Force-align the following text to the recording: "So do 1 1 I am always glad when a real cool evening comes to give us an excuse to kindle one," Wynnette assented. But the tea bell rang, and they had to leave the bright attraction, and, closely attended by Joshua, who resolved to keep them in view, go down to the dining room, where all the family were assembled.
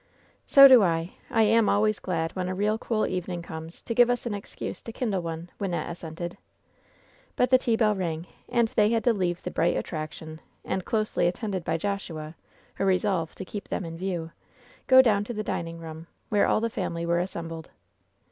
"So 0.47 0.67
do 0.67 0.79
1 0.79 0.89
1 0.89 1.09
I 1.29 1.43
am 1.43 1.69
always 1.69 1.99
glad 1.99 2.31
when 2.35 2.49
a 2.49 2.55
real 2.55 2.79
cool 2.79 3.05
evening 3.05 3.43
comes 3.43 3.83
to 3.83 3.93
give 3.93 4.09
us 4.09 4.25
an 4.25 4.33
excuse 4.33 4.81
to 4.81 4.91
kindle 4.91 5.21
one," 5.21 5.51
Wynnette 5.59 5.91
assented. 5.91 6.39
But 7.35 7.51
the 7.51 7.59
tea 7.59 7.75
bell 7.75 7.93
rang, 7.93 8.25
and 8.49 8.67
they 8.69 8.89
had 8.89 9.03
to 9.03 9.13
leave 9.13 9.43
the 9.43 9.51
bright 9.51 9.77
attraction, 9.77 10.41
and, 10.65 10.85
closely 10.85 11.27
attended 11.27 11.63
by 11.63 11.77
Joshua, 11.77 12.33
who 12.77 12.83
resolved 12.85 13.37
to 13.37 13.45
keep 13.45 13.67
them 13.67 13.85
in 13.85 13.95
view, 13.95 14.31
go 14.87 15.03
down 15.03 15.23
to 15.25 15.35
the 15.35 15.43
dining 15.43 15.77
room, 15.77 16.07
where 16.29 16.47
all 16.47 16.61
the 16.61 16.69
family 16.71 17.05
were 17.05 17.19
assembled. 17.19 17.69